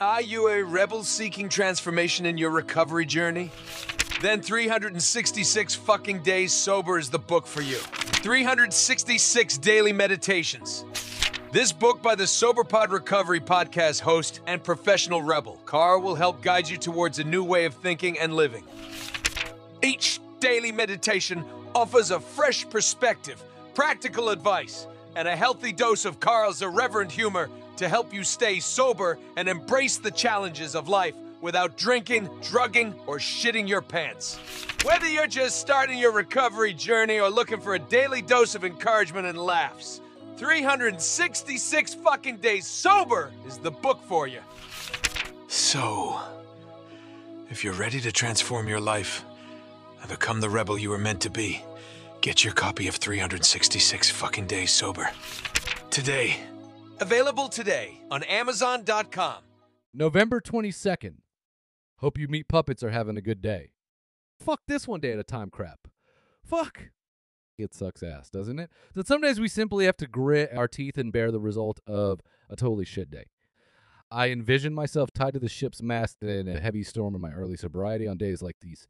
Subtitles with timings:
[0.00, 3.50] Are you a rebel seeking transformation in your recovery journey?
[4.22, 7.78] Then 366 fucking days sober is the book for you.
[7.78, 10.84] 366 daily meditations.
[11.50, 16.68] This book by the SoberPod Recovery podcast host and professional rebel, Carl, will help guide
[16.68, 18.62] you towards a new way of thinking and living.
[19.82, 21.44] Each daily meditation
[21.74, 23.42] offers a fresh perspective,
[23.74, 24.86] practical advice,
[25.16, 29.98] and a healthy dose of Carl's irreverent humor to help you stay sober and embrace
[29.98, 34.38] the challenges of life without drinking, drugging, or shitting your pants.
[34.84, 39.26] Whether you're just starting your recovery journey or looking for a daily dose of encouragement
[39.26, 40.00] and laughs,
[40.36, 44.40] 366 fucking days sober is the book for you.
[45.48, 46.20] So,
[47.50, 49.24] if you're ready to transform your life
[50.00, 51.62] and become the rebel you were meant to be,
[52.20, 55.10] get your copy of 366 fucking days sober.
[55.90, 56.40] Today.
[57.00, 59.42] Available today on Amazon.com.
[59.94, 61.14] November 22nd.
[61.98, 63.72] Hope you meat puppets are having a good day.
[64.40, 65.88] Fuck this one day at a time crap.
[66.44, 66.90] Fuck.
[67.58, 68.70] It sucks ass, doesn't it?
[68.94, 72.20] That some days we simply have to grit our teeth and bear the result of
[72.48, 73.24] a totally shit day.
[74.10, 77.56] I envision myself tied to the ship's mast in a heavy storm in my early
[77.56, 78.86] sobriety on days like these.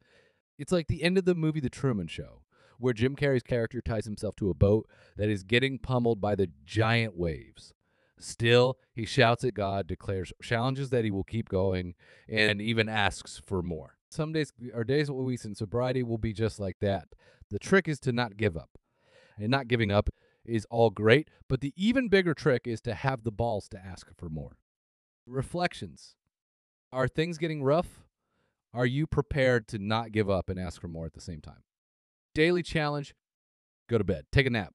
[0.57, 2.43] It's like the end of the movie The Truman Show,
[2.79, 6.49] where Jim Carrey's character ties himself to a boat that is getting pummeled by the
[6.65, 7.73] giant waves.
[8.19, 11.95] Still, he shouts at God, declares challenges that he will keep going,
[12.27, 13.95] and even asks for more.
[14.09, 17.09] Some days, our days, weeks in sobriety will be just like that.
[17.49, 18.71] The trick is to not give up.
[19.37, 20.09] And not giving up
[20.45, 24.09] is all great, but the even bigger trick is to have the balls to ask
[24.17, 24.57] for more.
[25.25, 26.15] Reflections
[26.91, 28.01] Are things getting rough?
[28.73, 31.63] Are you prepared to not give up and ask for more at the same time?
[32.39, 33.13] Daily challenge
[33.89, 34.73] go to bed, take a nap,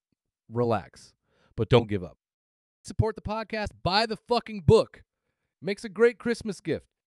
[0.53, 1.15] relax,
[1.57, 2.19] but don't give up.
[2.83, 5.03] Support the podcast, buy the fucking book.
[5.63, 6.85] Makes a great Christmas gift.